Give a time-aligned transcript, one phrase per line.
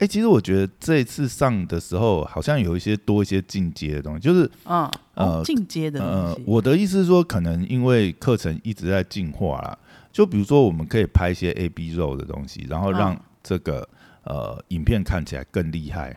[0.00, 9.76] 哎、其实我觉得这一次上的时候，好像有一些多一些进阶的东西，就是嗯，呃哦进阶的东呃西，，我的意思是说，可能因为课程一直在进化啦，
[10.12, 13.88] 就比如说我们可以拍一些 A B 肉的东西，然后让嗯这个、
[14.22, 16.16] 呃影片看起来更厉害。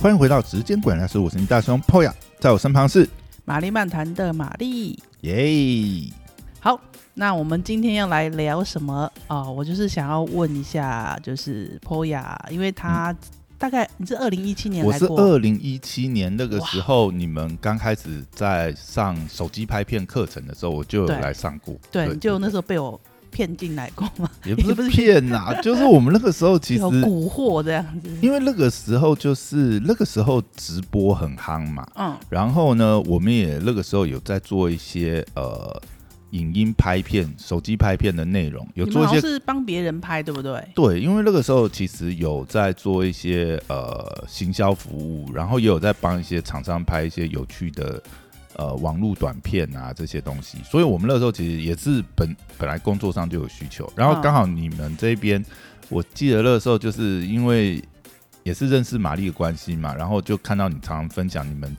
[0.00, 3.06] 欢迎回到时间管理大师，我是你大兄 Poya，在我身旁是
[3.44, 4.98] 玛丽漫谈的玛丽。
[5.20, 6.10] 耶。
[6.60, 6.78] 好，
[7.14, 9.10] 那我们今天要来聊什么？
[9.28, 13.14] 啊、我就是想要问一下，就是 Poya，因为他
[13.56, 21.76] 大概你是二零一七年我是二零一七年那个时候，你们刚开始在上手机拍片课程的时候，我就有来上过。
[21.92, 23.00] 对，你就那时候被我
[23.30, 28.10] 骗进来过嘛，也不是 是骗啦，就是我们那个时候其实有蛊惑这样子。
[28.20, 35.80] 因为那个时候就是那个时候直播很夯嘛，嗯，然后呢，我们也那个时候有在做一些呃
[36.30, 39.20] 影音拍片、手机拍片的内容，有做一些。
[39.20, 40.62] 是帮别人拍，对不对？
[40.74, 48.02] 对，因为那个时候其实有在做一些呃行销服务，然后也有在帮一些厂商拍一些有趣的
[48.56, 55.42] 呃网络短片啊这些东西，所以我们那时候其实也是本本来工作上就有需求，然后嗯刚好你们这边，
[55.88, 57.82] 我记得那个时候就是因为
[58.42, 61.74] 也是认识玛丽的关系嘛，然后就看到你常常分享你们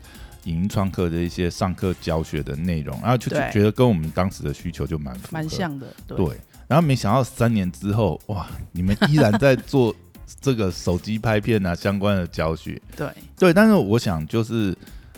[0.50, 6.18] 影音创客的一些上课教学的内容，然后就就觉得跟我们当时的需求就蛮蛮像的，对。
[6.18, 9.96] 对，然后没想到三年之后，哇，你们依然在做
[10.42, 12.82] 这个手机拍片啊相关的教学。
[12.96, 13.08] 对。
[13.38, 14.76] 对，但是我想就是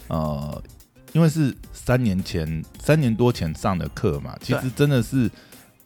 [0.08, 0.62] 呃，
[1.14, 5.30] 因为是三年前、三年多前上的课嘛，其实真的是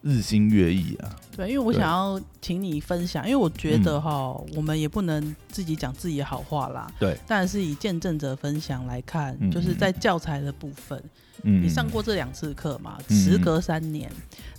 [0.05, 1.09] 日新月异啊。
[1.35, 3.83] 对，因为我想要请你分享，因为我觉嗯。
[3.83, 6.89] 得哈，我们也不能自己讲自己的好话啦。
[6.97, 11.03] 对，但是以见证者分享来看，嗯就是在教材的部分，
[11.43, 13.17] 嗯，你上过这两次课嘛，嗯。
[13.17, 14.09] 时隔三年，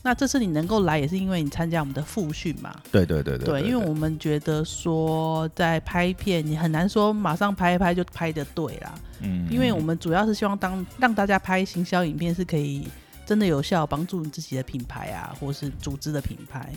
[0.03, 2.75] 那这次你能够来，也是因为你参加我们的复训嘛。
[2.93, 9.49] 对对对对对，因为我们觉得说在拍片，你很难说马上拍一拍就拍的对啦，嗯。
[9.51, 12.87] 因为我们主要是希望当让大家拍行销影片是可以
[13.27, 16.73] 真的有效帮助你自己的品牌啊，或是组织的品牌。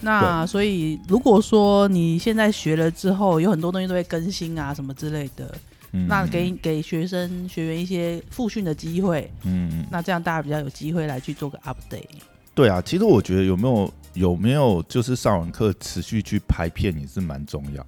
[0.00, 5.56] 那所以，如果说你现在学了之后，有很多东西都会更新啊，什么之类的，
[5.92, 6.06] 嗯。
[6.08, 9.70] 那给给学生学员一些复训的机会，嗯。
[9.72, 12.02] 嗯那这样大家比较有机会来去做个 update。
[12.54, 17.84] 对啊，其实我觉得有没有有没有就是上完课持续去拍片也是蛮重要，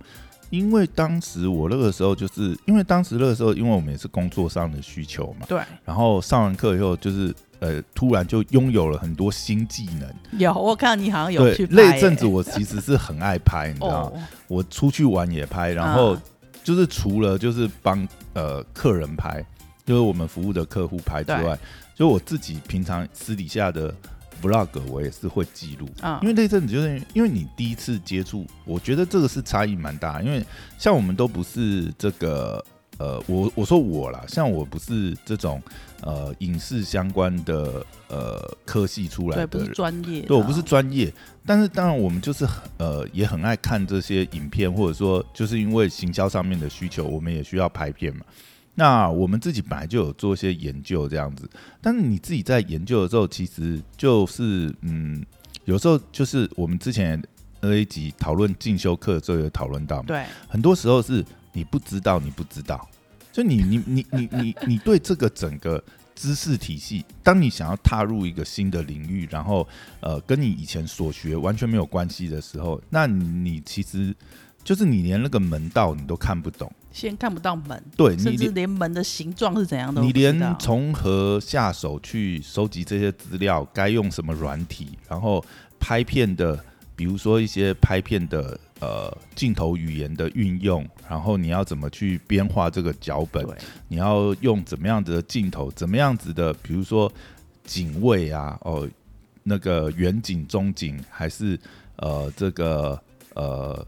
[0.51, 14.13] 因为当时我那个时候就是因为当时那个时候，因为我们也是工作上的需求嘛，对，然后上完课以后就是呃突然就拥有了很多新技能，有我看到你好像有去，拍、那一阵子我其实是很爱拍，你知道吗？
[14.15, 16.23] 哦，我出去玩也拍，然后嗯
[16.63, 19.45] 就是除了就是帮呃客人拍，
[19.85, 21.57] 就是我们服务的客户拍之外，
[21.95, 23.95] 就我自己平常私底下的
[24.43, 25.89] vlog 我也是会记录。
[26.03, 30.21] 嗯，因为那阵子就是因为你第一次接触，我觉得这个是差异蛮大。
[30.21, 30.45] 因为
[30.77, 32.63] 像我们都不是这个
[32.99, 35.61] 呃，我我说我啦，像我不是这种
[36.03, 41.13] 呃影视相关的呃科系出来对，的不是，专业，对我不是专业，
[41.45, 48.25] 但是当然我们就是很呃也很爱看这些影片，或者说就是因为行销上面的需求，我们也需要拍片嘛。
[48.79, 51.49] 那我们自己本来就有做一些研究这样子，
[51.81, 55.25] 但是你自己在研究的时候，其实就是嗯，
[55.65, 57.23] 有时候就是我们之前
[57.61, 60.25] 那一集讨论进修课的时候有讨论到嘛，对。
[60.47, 61.25] 很多时候是
[61.57, 62.87] 你不知道，你不知道，
[63.33, 65.83] 就你你你你你你对这个整个
[66.15, 69.67] 知识体系，当你想要踏入一个新的领域，然后
[70.01, 74.15] 呃跟你以前所学完全没有关系的时候，那你其实
[74.63, 85.43] 就是你连那个门道你都看不懂，先看不到门，对你连甚至连门的形状是怎样的你连从何下手去收集这些资料，该用什么软体，然后
[85.81, 86.63] 拍片的，
[86.95, 93.47] 比如说一些拍片的呃镜头语言的运用，然后你要怎么去编画这个脚本，
[93.89, 97.11] 你要用怎么样子的镜头，怎么样子的，比如说
[97.65, 98.89] 景位啊，哦，
[99.43, 101.59] 那个远景、中景，还是
[101.97, 103.01] 呃这个
[103.35, 103.87] 呃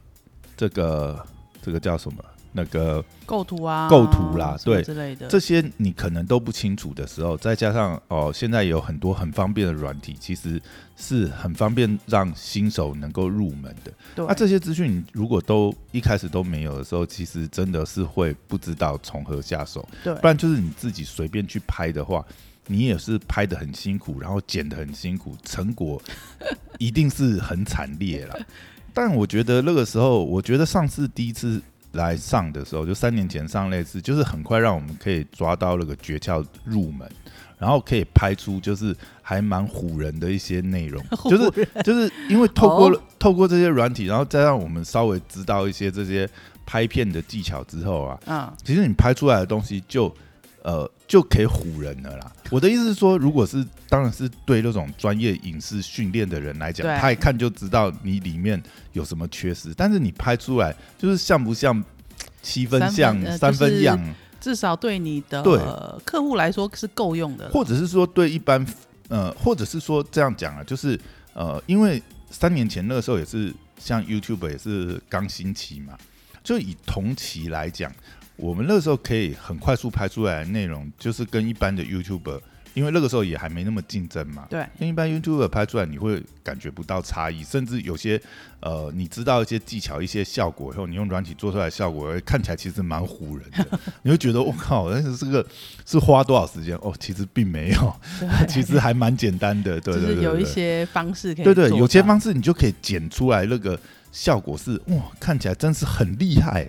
[0.56, 1.26] 这个
[1.62, 2.24] 这个叫什么？
[2.58, 10.60] 那个构图啊，构图啦对之类的，这些你可能都不清楚的时候，再加上哦，现在有很多很方便的软体，其实
[10.96, 13.92] 是很方便让新手能够入门的。
[14.16, 19.88] 对那、这些资讯你如果都一开始都没有的时候，其实真的是会不知道从何下手。
[20.02, 22.24] 对不然就是你自己随便去拍的话，
[22.66, 26.02] 你也是拍的很辛苦，然后剪的很辛苦，成果
[26.78, 28.36] 一定是很惨烈了。
[28.92, 31.62] 但我觉得那个时候，我觉得上次第一次
[31.92, 37.08] 来上的时候，就三年前上类似，就是很快让我们可以抓到那个诀窍入门，
[37.58, 46.28] 然后可以拍出就是还蛮唬人的一些内容， 就是就是因为透过、哦透过这些软体，然后再让我们稍微知道一些这些
[46.64, 50.08] 拍片的技巧之后啊，嗯，其实你拍出来的东西就
[50.68, 52.30] 呃就可以唬人了啦。
[52.50, 58.62] 我的意思是说，如果是当然是对那种专业影视训练的人来讲，他一看就知道你里面
[58.92, 61.82] 有什么缺失，但是你拍出来就是像不像
[62.42, 65.58] 七分三分像呃就是三分样，至少对你的对。
[66.04, 68.66] 客户来说是够用的，或者是说对一般
[69.08, 71.00] 呃，或者是说这样讲啊，就是
[71.32, 75.96] 呃，因为三年前那个时候也是像 YouTube 也是刚兴起嘛，
[76.44, 77.90] 就以同期来讲，
[78.38, 82.40] 我们那个时候可以很快速拍出来的内容，就是跟一般的 YouTuber，
[82.72, 88.20] 因为那个时候也还没那么竞争嘛，对跟一般 YouTuber 拍出来，你会感觉不到差异，甚至有些
[88.60, 93.78] 呃，你知道一些技巧、一些效果以后，你用软体做出来的效果，看起来其实蛮唬人的。
[94.02, 95.44] 你会觉得我靠，但是这个
[95.84, 96.76] 是花多少时间？
[96.76, 97.96] 哦，其实并没有，
[98.48, 99.80] 其实还蛮简单的。
[99.80, 103.76] 对对对就是有一些方式可以对对，有些方式你就可以剪出来，那个
[104.12, 106.66] 效果是哇，看起来真是很厉害。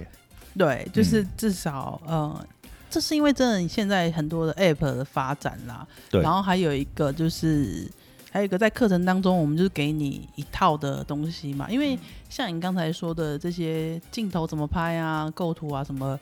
[0.59, 2.45] 对，嗯就是至少、呃，
[2.87, 7.89] 这是因为真的现在很多的 App 的发展啦，对然后还有一个就是
[8.31, 16.19] 还有一个在课程当中，我们就是给你一套的东西嘛，因为嗯像你刚才说的这些镜头怎么拍啊、构图啊什么。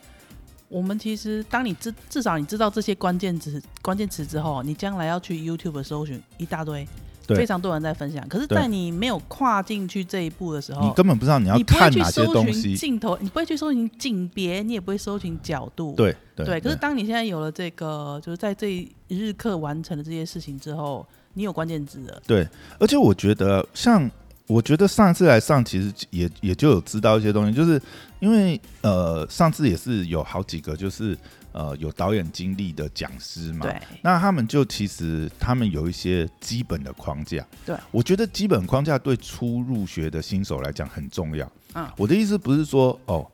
[0.69, 6.89] 我们其实，当你知至少你知道这些关键词关键词之后，你将来要去 YouTube 搜寻一大堆，对
[7.35, 8.27] 非常多人在分享。
[8.27, 12.75] 可是，在你没有跨进去这一步的时候，你根本不知道你要看哪些东西。
[12.75, 15.93] 镜头，你不会去搜寻景别，你也不会搜寻角度。
[15.95, 22.21] 对对对，可是当你现在有了这个，就是在这一日课完成了这些事情之后，你有关键字了。
[22.25, 22.47] 对，
[22.79, 24.09] 而且我觉得，像
[24.47, 27.81] 我觉得上次来上，其实也也就有知道一些东西，就是
[28.19, 31.17] 因为呃，上次也是有好几个就是
[31.57, 41.51] 呃有导演经历的讲师嘛，对，那他们就其实他们有一些基本的框架，对我觉得基本框架对初入学的新手来讲很重要。
[41.73, 43.25] 嗯我的意思不是说哦。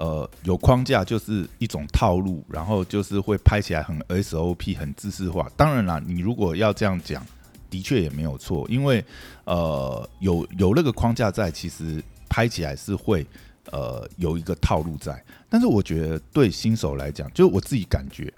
[0.00, 5.46] 呃，有框架就是一种套路，然后就是会拍起来很 SOP、很知识化。
[5.58, 7.22] 当然啦，你如果要这样讲，
[7.68, 9.04] 的确也没有错，因为
[9.44, 13.26] 呃，有有那个框架在，其实拍起来是会
[13.66, 15.22] 呃有一个套路在。
[15.48, 18.32] 但是我觉得对新手来讲，就是我自己感觉，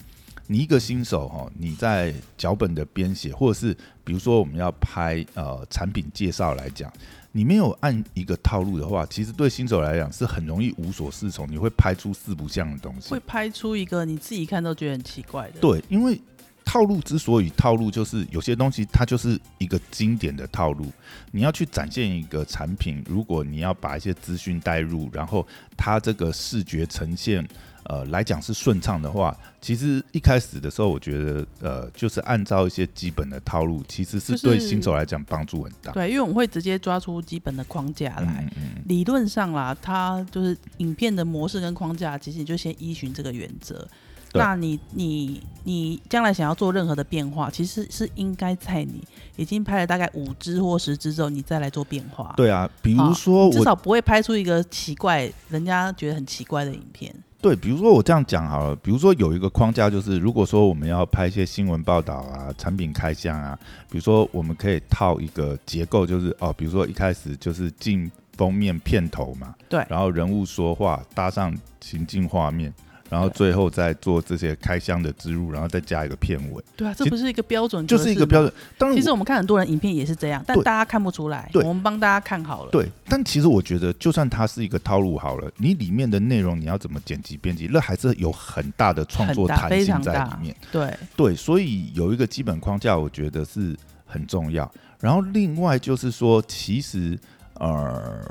[0.46, 6.92] 你一个新手哈，你在脚本的编写，或者是比如说我们要拍呃产品介绍来讲，
[7.32, 13.20] 你没有按一个套路的话，其实对新手来讲是很容易无所适从，你会拍出四不像的东西会。
[13.20, 15.60] 拍出一个你自己看都觉得很奇怪的。
[15.60, 16.20] 对，因为
[16.64, 20.86] 套路之所以套路，就是有些东西它就是一个经典的套路。
[21.30, 27.46] 你要去展现一个产品，如果你要把一些资讯带入，然后它这个视觉呈现。
[27.86, 35.90] 呃，来讲是顺畅的话，其实一开始的时候，我觉得呃，就是按照一些基本的套路，其实是对新手来讲帮助很大。
[35.90, 38.46] 对，因为我们会直接抓出基本的框架来。
[38.46, 43.86] 嗯嗯嗯，理论上啦，它就是影片的模式跟框架，其实你就先依循这个原则。
[44.32, 49.02] 对那你你你将来想要做任何的变化，其实是应该在你
[49.36, 52.32] 已经拍了大概五支或十支之后，你再来做变化。
[52.36, 57.14] 对啊，比如说我至少不会拍出一个奇怪，人家觉得很奇怪的影片。
[57.40, 63.58] 对，比如说我这样讲好了，比如说有一个框架，就是如果说我们要拍一些新闻报道啊、产品开箱啊，
[63.90, 72.72] 比如说我们可以套一个结构，就是哦，比如说一开始就是进封面片头嘛，对然后人物说话搭上情境画面，
[73.12, 78.40] 然后最后再做这些开箱的植入，然后再加一个片尾，对啊，这不是一个标准，就是一个标。
[78.40, 78.50] 准。
[78.78, 81.46] 当然，其实我们看很多人影片也是这样，但大家看不出来。
[81.52, 82.70] 对我们帮大家看好了。
[82.70, 90.56] 对，但其实我觉得，就算它是一个套路好了，你里面的内容你要怎么剪辑编辑，那还是有很大的创作弹性在里面。
[90.72, 93.76] 对对，所以有一个基本框架，我觉得是
[94.06, 94.72] 很重要。
[94.98, 97.18] 然后另外就是说，其实
[97.56, 98.24] 呃，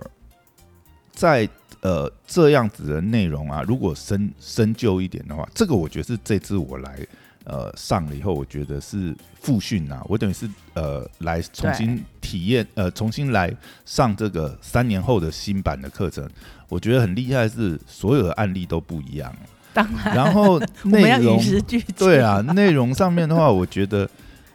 [1.11, 1.47] 在
[1.81, 6.99] 呃这样子的内容啊，如果深深究一点的话，这个我觉得是这次我来
[7.43, 13.51] 呃上了以后，我觉得是复训啊，我等于是呃来重新体验呃重新来
[13.85, 16.27] 上这个三年后的新版的课程，
[16.69, 19.33] 我觉得很厉害，是所有的案例都不一样。
[19.73, 21.39] 当然然后内容。
[21.97, 24.07] 对啊，内容上面的话，我觉得，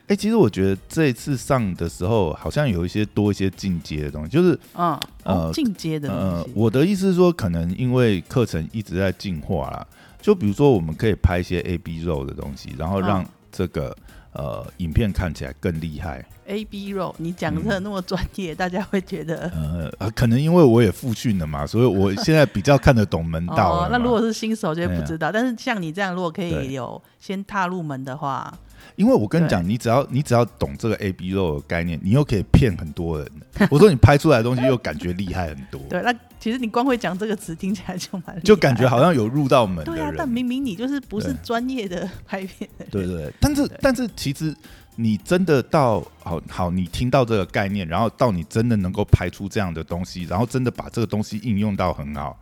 [0.08, 6.52] 哎、其实我觉得这一次上的时候，好像有一些多一些进阶的东西，就是嗯，呃哦进阶的呃东，西。
[6.54, 9.86] 我的意思是说，可能因为课程一直在进化啦，
[10.20, 13.96] 就比如说我们可以拍一些 A B 肉的东西，然后让嗯这个。
[14.38, 16.22] 呃影片看起来更厉害。
[16.44, 23.86] A B roll，你讲的那么专业，大家会觉得呃，啊可能因为我也复训了嘛，所以我现在比较看得懂门道。
[23.86, 23.88] 哦。
[23.90, 28.52] 那如果是新手就不知道，但是像你这样，如果可以有先踏入门的话，
[28.94, 33.28] 因为我跟你讲，你只要你只要懂这个 A B 肉的概念，你又可以骗很多人。
[33.70, 42.68] 我说你拍出来的东西又感觉厉害很多，对，那其实你光会讲这个词，听起来就蛮就感觉好像有入到门的对啊，但明明你就是不是专业的拍片。
[42.90, 44.54] 对对，但是但是其实
[44.94, 52.38] 你真的到好好，你听到这个概念，然后到你真的能够拍出这样的东西，然后真的把这个东西应用到很好，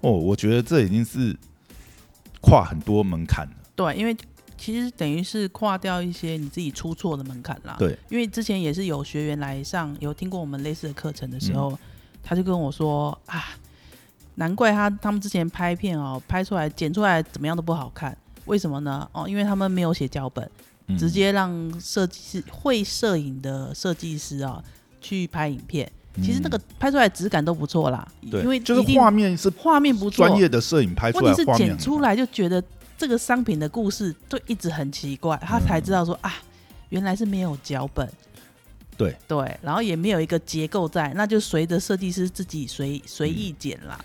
[0.00, 1.36] 哦，我觉得这已经是
[2.40, 3.52] 跨很多门槛了。
[3.74, 4.16] 对，因为
[4.62, 7.74] 其实等于是跨掉一些你自己出错的门槛啦。
[7.80, 11.78] 对，因为之前也是有学员来上，有听过我们类似的课程的时嗯候，
[12.22, 13.42] 他就跟我说啊，
[14.36, 19.08] 难怪他他们之前拍片哦，拍出来剪出来怎么样都不好看，为什么呢？
[19.10, 20.48] 哦，因为他们没有写脚本，
[20.86, 24.62] 嗯直接让设计师会摄影的设计师啊
[25.00, 25.90] 去拍影片。
[26.22, 32.62] 其实那个拍出来质感都不错啦，因为就是画面是画面不错，专业的摄影拍出来问题是剪出来就觉得
[32.96, 36.32] 这个商品的故事就一直很奇怪，他才知道说、啊，
[36.90, 38.08] 原来是没有脚本。
[38.96, 43.98] 对对，然后也没有一个结构在，那就随着设计师自己随随意剪啦。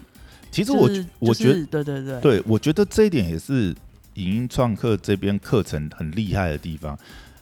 [0.50, 3.76] 其实我就是我觉得是对对对对，我觉得这一点也是
[4.14, 6.98] 影音创客这边课程很厉害的地方。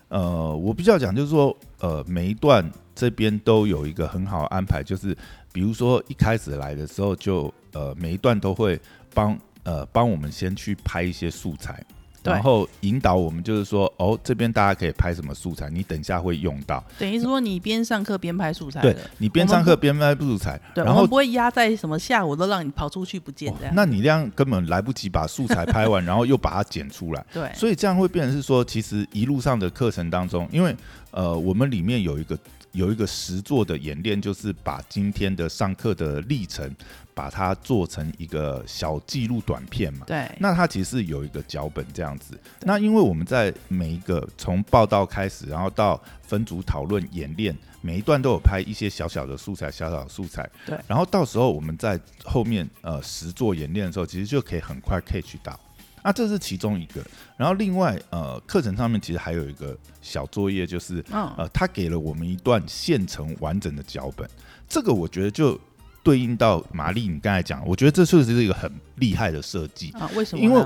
[0.10, 5.16] 呃，我比较讲就是说，呃，每一段这边都有一个很好的安排，就是
[5.54, 8.80] 比如说一开始来的时候就，呃每一段都会
[9.14, 11.84] 帮呃帮我们先去拍一些素材。
[12.24, 16.84] 然后引导我们，就是说，哦，这边大家可以拍什么素材，你等一下会用到。
[16.98, 23.76] 等于说你边上课边拍素材对，你边上课边拍素材，对，然后不会压在什么下午都让你跑出去不见哦这样。
[23.76, 27.24] 那你这样根本来不及把素材拍完， 然后又把它剪出来。
[27.32, 30.76] 对，所以这样会变成是说，其实一路上的课程当中，因为
[31.12, 32.36] 呃，我们里面有一个
[32.76, 36.70] 有一个实作的演练，就是把今天的上课的历程，
[37.14, 40.06] 把它做成一个小记录短片嘛。
[40.06, 42.38] 对，那它其实是有一个脚本这样子。
[42.62, 50.48] 那因为我们在每一个从报道开始，然后到分组讨论演练，每一段都有拍一些小小的素材，小小的素材。
[50.66, 55.58] 对然后到时候我们在后面呃实作演练的时候，其实就可以很快 catch 到。
[56.06, 57.04] 那这是其中一个。
[57.36, 64.30] 然后另外呃课程上面其实还有一个小作业，就是嗯，呃他给了我们一段现成完整的脚本。
[64.70, 65.60] 这个我觉得就
[66.04, 69.90] 对应到玛丽你刚才讲，我觉得这确实是一个很厉害的设计。
[69.94, 70.64] 啊，为什么因为？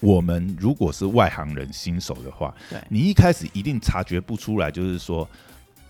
[0.00, 5.26] 我们如果是外行人新手的话，对你一开始一定察觉不出来，就是说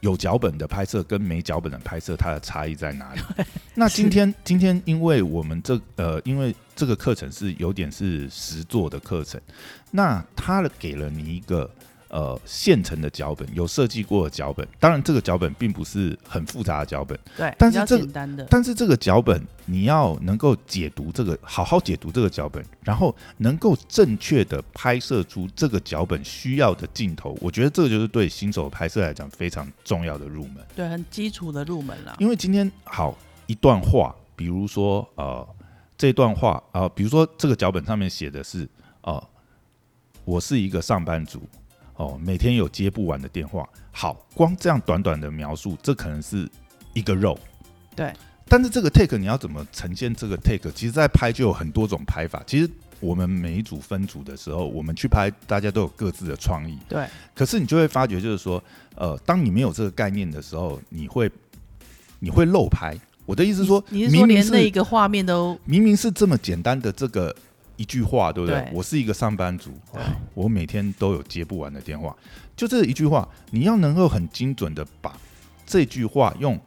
[0.04, 3.20] 有脚本的拍摄跟没脚本的拍摄它的差异在哪里。
[3.75, 9.40] 那今天今天因为我们这呃，因为这个课程是有点是实作的课程，
[9.90, 11.68] 那他给了你一个。
[12.14, 30.64] 呃，现成的脚本有设计过的脚本，当然这个脚本并不是很复杂的脚本，对，但是这个但是这个脚本你要能够解读这个，好好解读这个脚本，然后能够正确的拍摄出这个脚本需要的镜头，我觉得这个就是对新手拍摄来讲非常重要的入门。
[30.76, 32.14] 对，很基础的入门了。
[32.21, 35.44] 因为今天好一段话，比如说呃
[35.99, 38.68] 这段话啊、呃比如说这个脚本上面写的是
[39.00, 39.21] 呃
[40.25, 41.42] 我是一个上班族
[41.96, 43.68] 哦，每天有接不完的电话。
[43.92, 46.48] 好，光这样短短的描述，这可能是
[46.92, 47.38] 一个肉。
[47.94, 48.12] 对，
[48.48, 50.70] 但是这个 take 你要怎么呈现这个 take？
[50.72, 52.42] 其实，在拍就有很多种拍法。
[52.46, 56.76] 其实我们每一组分组的时候，我们去拍，大家都有各自的创意。
[56.88, 58.62] 对，可是你就会发觉，就是说，
[58.96, 61.30] 呃，当你没有这个概念的时候，你会
[62.18, 62.98] 你会漏拍。
[63.26, 67.34] 我的意思是说，你是说连那一个画面都明明是这么简单的这个
[67.76, 68.61] 一句话，对不对？
[68.61, 69.73] 对我是一个上班族，
[70.35, 72.16] 我每天都有接不完的电话。
[72.57, 75.16] 就这一句话，你要能够很精准的把
[75.66, 76.61] 这句话用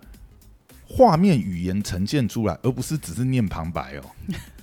[0.88, 4.04] 画面语言呈现出来，而不是只是念旁白哦。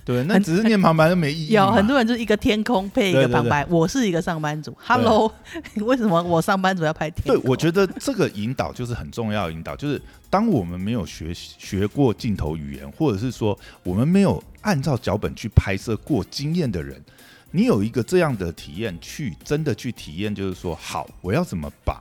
[0.05, 1.53] 对，那只是念旁白都没意义。
[1.53, 5.33] 有很多人就是一个天空配一个旁白，我是一个上班族，Hello，
[5.81, 17.03] 为什么我上班族要拍天对，我觉得这个引导就是很重要的引导，就是当我们没有学学过镜头语言，或者是说我们没有按照脚本去拍摄过经验的人，
[17.49, 21.99] 你有一个这样的体验，去真的去体验，就是说，好，我要怎么把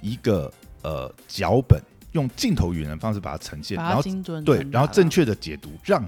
[0.00, 0.52] 一个
[0.82, 1.80] 呃脚本
[2.12, 6.04] 用镜头语言的方式把它呈现，然后精准对，然后正确的解读，让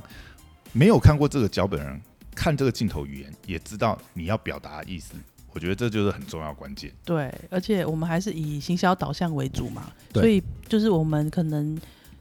[0.73, 2.01] 没有看过这个脚本人
[2.35, 5.15] 看这个镜头语言，也知道你要表达的意思。
[5.53, 6.93] 我觉得这就是很重要关键。
[7.05, 11.77] 对，而且我们还是以行销导向为主嘛，对所以就是我们可能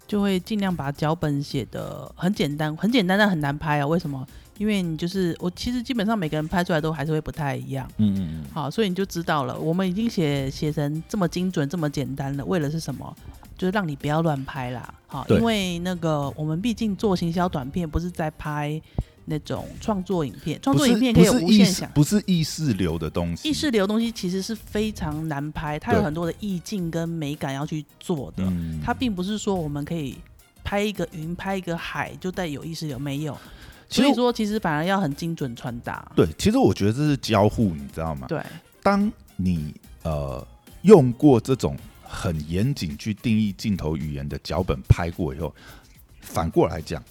[0.08, 3.86] 就会尽量把脚本写的很简单，很简单但很难拍啊。
[3.86, 4.28] 为什么？
[4.58, 7.88] 因为你就是我，其实基本上每个人拍出来都还是会不太一样。
[7.98, 13.16] 嗯嗯嗯，好，所以你就知道了，我们已经写写成这么精准、这么简单了，为了是什么？
[13.60, 14.92] 就是让你不要乱拍啦。
[15.06, 18.82] 好，因为那个我们毕竟做行销短片，不是在拍
[19.26, 21.92] 那种创作影片，创作影片可以无限想。
[21.92, 28.44] 不是意识流的东西，意识流的东西其实是非常难拍，它有很多的意境跟美感要去做的。
[28.46, 30.18] 嗯它并不是说我们可以
[30.64, 33.38] 拍一个云、拍一个海就带有意识流，没有。
[33.92, 36.12] 所以说，其实反而要很精准传达。
[36.16, 38.28] 对，其实我觉得这是交互，你知道吗？
[38.28, 38.40] 对，
[38.84, 39.74] 当你
[40.04, 40.46] 呃
[40.84, 41.76] 用过这种
[42.12, 45.54] 很严谨去定义镜头语言的脚本拍过以后，
[46.22, 47.04] 反过来讲，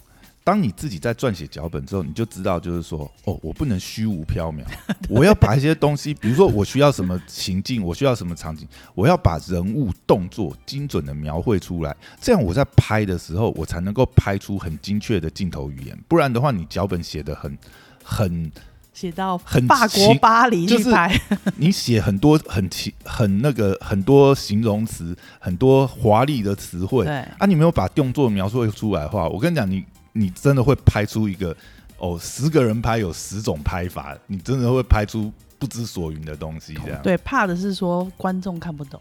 [0.43, 4.65] 当你自己在撰写脚本之后，你就知道，就是说，哦，我不能虚无缥缈，
[5.09, 15.97] 我要把一些东西，比如说我需要什么情境，我需要什么场景，我要把人物动作精准的描绘出来，这样我在拍的时候，我才能够拍出很精确的镜头语言。
[16.09, 17.57] 不然的话，你脚本写的很
[18.03, 18.51] 很
[18.99, 21.21] 写到很法国巴黎就是去拍，
[21.57, 27.05] 你写很多很奇很那个很多形容词，很多华丽的词汇。
[27.05, 27.15] 对。
[27.39, 31.57] 啊，你没有把动作描述出来的话，我跟你讲，你你真的会拍出一个
[31.99, 37.01] 哦，十个人拍有十种拍法，你真的会拍出不知所云的东西，这样。
[37.01, 39.01] 对，怕的是说观众看不懂，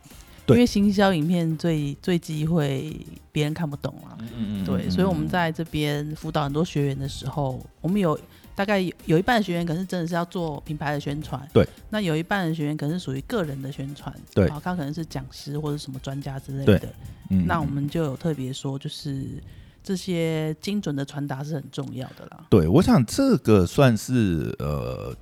[0.50, 2.96] 因为行销影片最最忌讳
[3.32, 4.14] 别人看不懂啊。
[4.38, 8.20] 嗯对，所以我们在这边辅导很多学员的时候，我们有
[8.58, 11.64] 大概有有一半的学员可能是真的是要做品牌的宣传，对。
[11.92, 16.90] 那有一半的学员可能是属于个人的宣传，对然后，他可能是讲师或者什么专家之类的。
[17.30, 19.28] 嗯那我们就有特别说，就是
[19.84, 22.46] 这些精准的传达是很重要的啦。
[22.50, 25.16] 对，我想这个算是呃，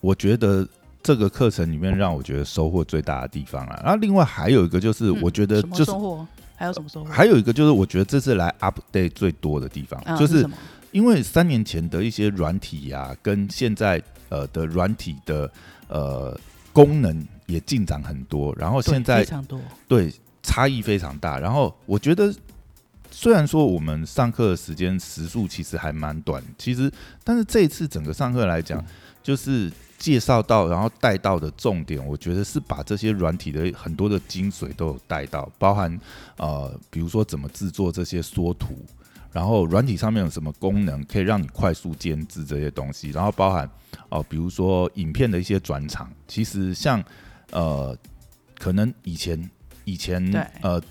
[0.00, 0.64] 我觉得
[1.02, 3.80] 这个课程里面让我觉得收获最大的地方了。
[3.82, 6.24] 然后另外还有一个就是，嗯我觉得就是收获？
[6.54, 7.10] 还有什么收获？
[7.10, 10.46] 还有一个就是，我觉得这次来 update 最多的地方，就是
[10.92, 15.50] 因为三年前的一些软体呀、跟现在呃的软体的
[15.88, 16.38] 呃
[16.72, 21.38] 功能也进展很多，然后现在非常多，对差异非常大。
[21.38, 22.34] 然后我觉得，
[23.10, 26.90] 虽然说我们上课的时间时数其实还蛮短，其实
[27.24, 28.84] 但是这一次整个上课来讲，
[29.22, 29.70] 就是
[30.02, 35.96] 介绍到然后带到的重点，我觉得是把这些软体的很多的精髓都有带到，包含
[36.38, 38.76] 呃，比如说怎么制作这些缩图。
[39.30, 43.70] 然后软体上面有什么功能可以让你快速监制这些东西，然后包含
[44.10, 47.02] 哦、比如说影片的一些转场，其实像
[47.50, 47.96] 呃，
[48.58, 49.50] 可能以前
[49.84, 50.22] 以前
[50.60, 50.82] 呃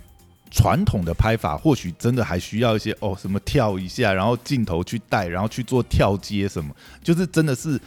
[0.49, 7.79] 传统的拍法，或许真的还需要一些哦什么跳一下，然后镜头去带，然后去做跳接什么，就是真的是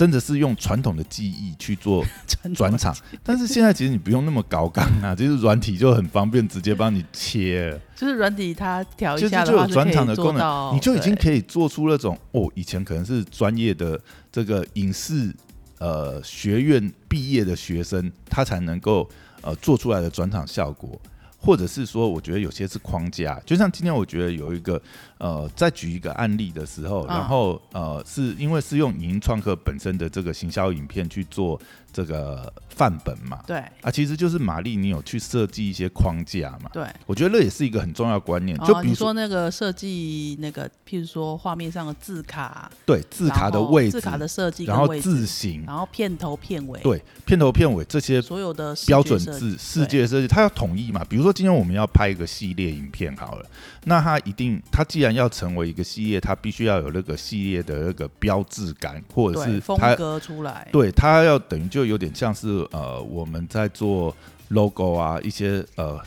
[0.00, 2.96] 真的是用传统的技艺去做 转转场。
[3.22, 7.78] 但是现在其实你不用那么高纲啊， 就是软体就很方便，直接帮你切。
[7.94, 14.00] 就是软体它调一就是下就有转场的功能，你就已经可以做出那种哦，以前可能是专业的
[14.32, 15.30] 这个影视
[15.76, 19.06] 呃学院毕业的学生，他才能够
[19.42, 20.98] 呃做出来的转场效果。
[21.42, 24.80] 或者是说，我觉得有些是框架，就像今天我觉得有一个
[25.20, 27.08] 呃，在举一个案例的时候，嗯。
[27.08, 31.60] 然后呃，是因为是用影音创客本身的这个行销影片去做
[31.92, 33.58] 这个范本嘛，对。
[33.82, 36.84] 啊，其实就是玛丽，你有去设计一些框架嘛，对。
[37.04, 51.04] 我觉得那也是一个很重要的观念，哦就比如你说那个设计那个，譬如说画面上的字卡，对字卡的位置，字卡的设计然后，字形，然后片头片尾，对片头片尾这些所有的标准字计世界设计，它要统一嘛。
[51.08, 53.46] 比如说今天我们要拍一个系列影片好了，
[53.84, 64.14] 那它一定，它既然要成为一个系列，它必须要有那个系列的那个标志感，或者是它风格出来，对它要等于就有点像是呃我们在做
[64.48, 66.00] logo 啊一些呃。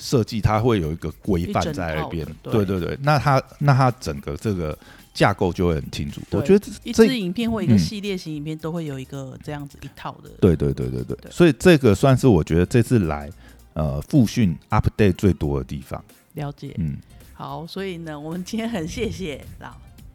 [0.00, 4.78] 设计它会有一个规范在那边对对对对，那它那它整个这个
[5.12, 6.20] 架构就会很清楚。
[6.30, 13.28] 我对觉得这一支影片或一个嗯系列型影片都会有一个这样子一套的，对对对对对，对所以这个算是我觉得这次来
[13.72, 16.00] 呃复训 update 最多的地方。
[16.34, 16.72] 了解。
[16.78, 16.96] 嗯，
[17.38, 19.72] 好，所以呢，我们今天很谢谢老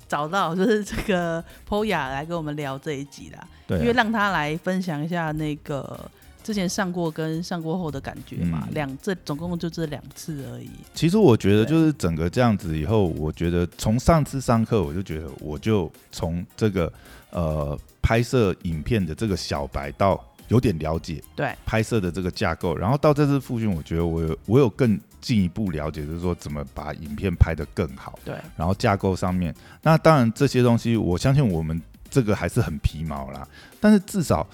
[0.10, 5.98] 找到就是 这个 Poya 来跟我们聊这一集啦，对啊、因为让他来分享一下那个
[6.44, 8.74] 之前上过跟上过后的感觉嘛，嗯。
[8.74, 10.70] 两这总共就这两次而已。
[10.94, 16.92] 其实我觉得就是整个这样子以后，我觉得从上次上课我就觉得我就从这个
[17.30, 28.20] 呃拍摄影片的这个小白到有点了解对，拍摄的这个架构，然后到这次复训，我觉得我有我有更进一步了解，就是说怎么把影片拍得更好。
[28.26, 33.48] 对，然后架构上面，那当然这些东西，我相信我们这个还是很皮毛啦。
[33.80, 34.46] 但是至少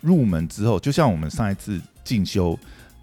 [0.00, 2.58] 入门之后，就像我们上一次进修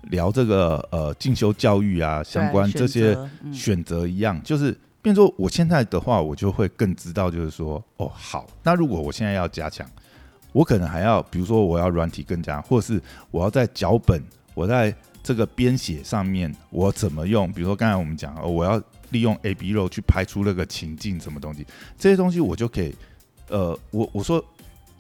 [0.09, 3.15] 聊这个呃进修教育啊相关这些
[3.53, 9.87] 选择一样，就是变说我现在的话，我就会更知道，就是说，哦，好，那如果我现在要加强，
[10.53, 14.21] 我可能还要，比如说我要软体更加，或者是我要在脚本，
[14.53, 17.51] 我在这个编写上面，我怎么用？
[17.51, 21.65] 比如说刚才我们讲，哦，我要利用 A B 肉去拍出那个情境什么东西，
[21.97, 22.95] 这些东西我就可以，
[23.49, 24.43] 呃，我我说。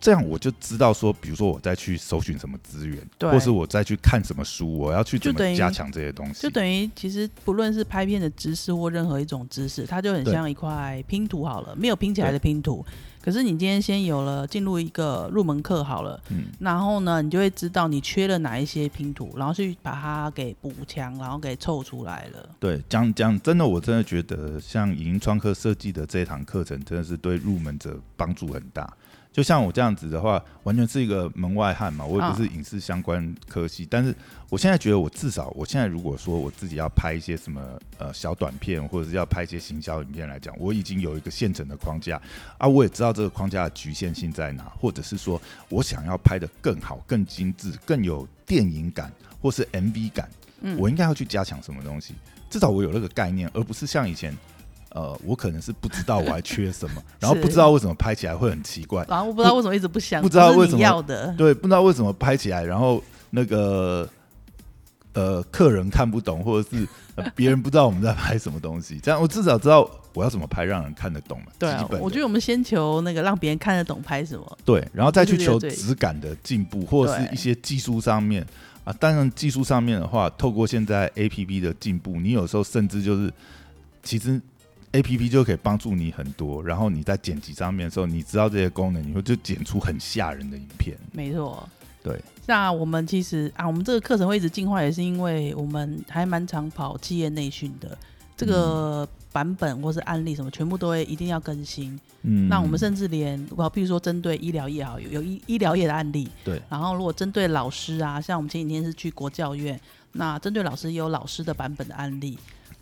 [0.03, 6.41] 这样我就知道说，比如说我再去搜寻什么资源，或是我再去看什么书，我要去怎么加强这些东西。
[6.41, 12.83] 就等于其实不论是拍片的知识或任何一种知识，它就很像一块拼图好了，没有拼起来的拼图。
[13.21, 22.49] 可是你今天先有了进入一个入门课好了，嗯，然后呢，你就会知道你缺了哪一些拼图，然后去把它给补强，然后给凑出来了。
[22.59, 28.91] 对，讲讲真的，我真的觉得像影音创客设计的这一堂课程，真的是对入门者帮助很大。
[29.31, 34.13] 就像我这样子的话，完全是一个门外汉嘛，我也不是影视相关科系，但是
[34.49, 37.61] 我现在觉得，我至少我现在如果说我自己要拍一些什么
[37.97, 42.21] 呃小短片，或者是要拍一些行销影片来讲，我已经有一个现成的框架
[42.57, 49.09] 啊，我也知道这个框架的局限性在哪，或者是说我想要拍的更好、更精致、更有电影感，
[49.41, 50.29] 或是 MV 感，
[50.77, 52.15] 我应该要去加强什么东西？
[52.49, 54.35] 至少我有那个概念，而不是像以前。
[54.93, 64.07] 呃，我可能是不知道我还缺什么， 然后不知道为什么拍起来会很奇怪，然后不知道为什么一直不想，不知道为什么要的，对，不知道为什么拍起来，然后那个
[65.13, 66.87] 呃客人看不懂，或者是
[67.35, 71.45] 别人不知道我们在拍什么东西，这样我至少知道我要怎么拍让人看得懂嘛。
[71.57, 78.45] 对啊，我觉得我们先求那个让别人看得懂拍什么，对，然后再去求质感的进步，或者是一些技术上面
[78.83, 78.91] 啊。
[78.99, 83.31] 当然技术上面的话，透过现在 A P P 的进步，你有时候甚至就是
[84.03, 84.41] 其实。
[84.93, 90.97] A P P 就可以帮助你很多，然后你在剪辑上面的时候，你知道这些功能，你会就剪出很吓人的影片。
[91.13, 91.67] 没错，
[92.03, 92.19] 对。
[92.45, 97.97] 那我们其实啊，我们这个课程会一直进化，也是因为我们还蛮常跑企业内训的，
[98.35, 101.97] 这个版本或是案例什么，全部都会一定要更新。
[102.23, 102.49] 嗯。
[102.49, 106.61] 那我们甚至连，我比如说针对医疗业好有有医医疗业的案例，对。
[106.67, 109.79] 然后如果针对老师啊，像我们前几天是去国教院，
[110.11, 112.37] 那针对老师也有老师的版本的案例。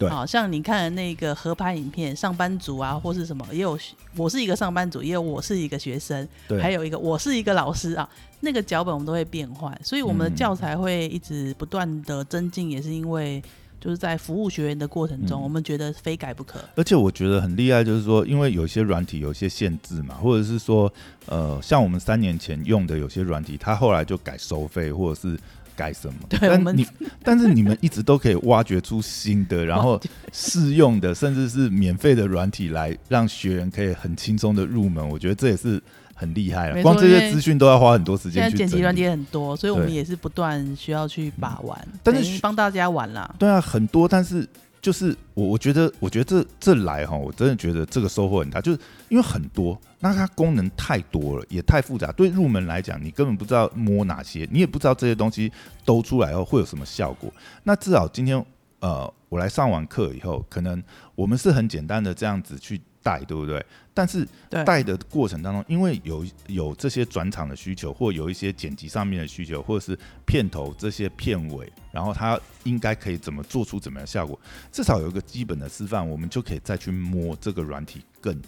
[0.07, 3.77] 好像你看的那个合拍影片，上班族啊，或是什么，也有
[4.15, 6.25] 我是一个上班族，也有我是一个学生，
[6.61, 8.07] 还有一个我是一个老师啊。
[8.41, 13.43] 那个脚本我们都会变换，所以我们的教材会一直不断的增进，也是因为
[13.81, 16.57] 就是在服务学员的过程中，我们觉得非改不可。
[16.75, 20.89] 而且我觉得很厉害，就是说，因为有些软体有些限制嘛，或者是说，
[21.25, 25.37] 呃，像我们三年前用的有些软体，它后来就改收费，或者是。
[25.79, 26.13] 改什么？
[26.29, 26.85] 但你，
[27.23, 29.97] 但是你们一直都可以挖掘出新的，然后
[30.33, 35.07] 试用的，甚至是免费的软体来让学员可以很轻松的入门。
[35.07, 35.81] 我觉得这也是
[36.13, 36.81] 很厉害了。
[36.83, 38.43] 光这些资讯都要花很多时间。
[38.43, 43.33] 现在剪辑软体很多，所以我们也是不断需要去把玩，但是帮大家玩啦。
[43.39, 44.45] 对啊，很多，但是。
[44.81, 55.51] 就是我，我觉得，我觉得这这来哈，我真的觉得这个收获很大，就是因为很多，那它功能太多了，也太复杂，对入门来讲，你根本不知道摸哪些，你也不知道这些东西
[55.83, 57.31] 都出来后会有什么效果。
[57.63, 58.43] 那至少今天，
[58.79, 60.81] 呃，我来上完课以后，可能
[61.15, 62.81] 我们是很简单的这样子去。
[63.01, 63.63] 带对不对？
[63.93, 74.39] 但是带的过程当中，因为有有这些转场的需求，或有一些剪辑上面的需求，或者是片头这些片尾，然后它应该可以怎么做出怎么样效果？
[74.71, 78.41] 至少有一个基本的示范，我们就可以再去摸这个软体更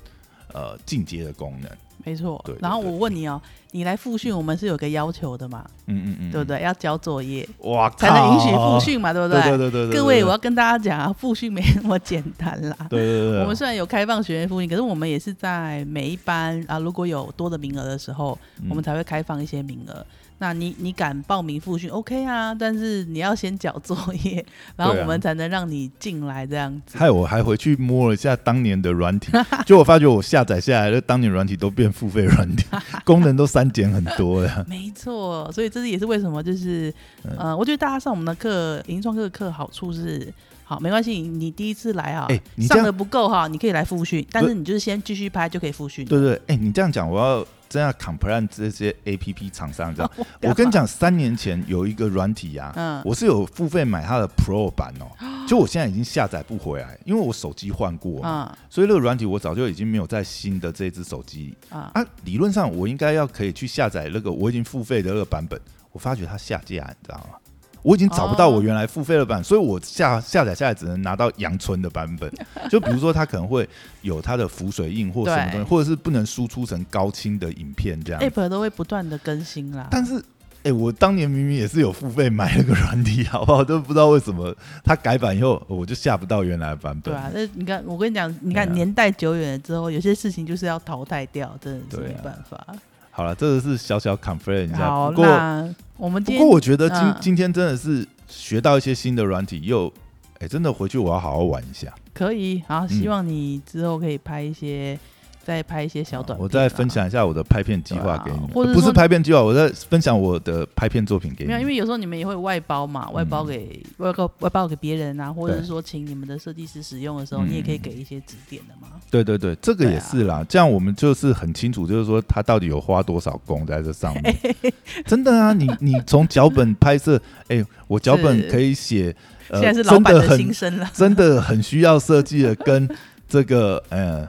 [0.54, 1.70] 呃进阶的功能。
[2.04, 5.64] 没错，然后我问你哦，你来复训，我们是有个要求的嘛？
[5.86, 6.60] 嗯嗯嗯，对不对？
[6.64, 9.14] 要交作业，哇，才能允许复训嘛？
[9.14, 9.40] 对不对？
[9.44, 9.96] 对对对对。
[9.96, 12.76] 各位，我要跟大家讲啊，复训没那么简单啦。
[12.90, 13.42] 对对对。
[13.42, 18.36] 我们虽然有开放学员复训，可是我们也是在每一班啊，如果有多的名额的时候，
[18.68, 20.04] 我们才会开放一些名额。
[20.42, 24.44] 那你你敢报名复训？OK 啊，但是你要先缴作业，
[24.76, 26.98] 然后我们才能让你进来这样子。
[26.98, 29.32] 还有我还回去摸了一下当年的软体，
[29.68, 32.66] 就我发觉我下载下来的当年软体都变付费软体，
[33.06, 34.66] 功能都删减很多了。
[34.68, 36.92] 没错，所以这是也是为什么就是
[37.38, 42.28] 呃，我觉得大家上我们的课，营创课的课好处是，好没关系，你第一次来啊，
[42.68, 46.04] 上的不够哈，你可以来复训，但是你就是先继续拍就可以复训。
[46.04, 47.46] 对对，哎，你这样讲我要。
[47.72, 50.12] 这样 compare 这些 A P P 厂商这样，
[50.44, 55.08] 我跟你讲，三年前有一个软体呀，我是有付费买它的 Pro 版哦，
[55.48, 61.46] 就我现在已经下载不回来，因为我手机换过嘛，所以那个软体我早就已经没有在新的这只手机。
[61.46, 61.58] 里。
[61.70, 65.58] 啊，理论上我应该要可以去下载那个我已经付费的那个版本，
[65.94, 67.38] 我发觉它下架，你知道吗？
[67.82, 72.32] 我已经找不到我原来付费的版，所以我下下载下来只能拿到阳春的版本。
[72.70, 73.67] 就比如说，它可能会
[74.02, 78.22] 有它的浮水印或什么东西，或者是不能输出成高清的影片这样。
[78.22, 79.88] App 都会不断的更新啦。
[79.89, 80.24] 但是
[80.63, 83.63] 哎、我当年明明也是有付费买了个软体，好不好？
[83.63, 87.12] 都不知道为什么它改版以后，我就下不到原来的版本。
[87.12, 92.63] 对啊，那你看，我跟你讲，你看啊年代久远了之后，有些事情就是要淘汰掉，真的是没办法。
[93.12, 94.88] 好了，这个是小小 confirm 一下。
[94.89, 99.91] 好，不过那我们不过我觉得今、嗯今天真的是学到一些新的软体，又
[100.39, 101.93] 哎、真的回去我要好好玩一下。
[102.13, 104.97] 可以，好，嗯希望你之后可以拍一些，
[105.44, 106.44] 再拍一些小短片啊。
[106.44, 111.62] 我再分享一下我的拍片计划给你们，对啊或者不是拍片计划，我在分享我的拍片作品给你没有，们。
[111.62, 118.88] 因为有时候你们也会外包嘛，外包给外包外包给别人啊，或者是说请你们的设计师使用的时候，嗯你也可以给一些指点的嘛。
[119.10, 120.46] 对对对，这个也是啦。
[120.48, 124.38] 这样我们就是很清楚，就是说他到底有花多少工在这上面。
[125.06, 129.16] 真的啊，你你从脚本拍摄， 哎、我脚本可以写，
[129.50, 130.90] 呃，现在是老板的心声了。
[130.94, 132.88] 真的很需要设计的，跟
[133.28, 134.28] 这个呃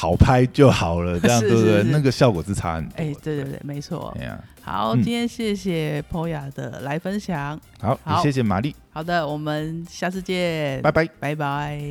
[0.00, 1.82] 好拍就好了，这样 是对不对？
[1.90, 3.02] 那个效果是差很多的。
[3.02, 4.16] 哎，对对对，没错
[4.62, 7.58] 好，嗯今天谢谢 Poya 的来分享。
[7.80, 11.04] 好，也好谢谢玛丽，好的，我们下次见，拜拜。
[11.18, 11.82] 拜拜。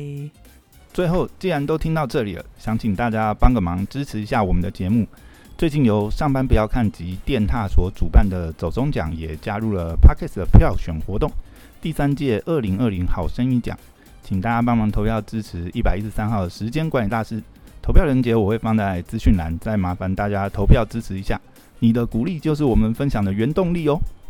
[0.90, 5.06] 最后，既然都听到这里了，想请大家帮个忙，支持一下我们的节目。
[5.58, 11.30] 最近由上班不要看及电踏所主办的走中奖也加入了 Parkes 的票选活动，
[11.82, 13.76] 第三届二零二零好声音奖，
[14.22, 17.42] 请大家帮忙投票支持一百一十三号的时间管理大师。
[17.88, 21.40] 投票链接我会放在资讯栏，再麻烦大家投票支持一下，
[21.78, 23.98] 你的鼓励就是我们分享的原动力哦。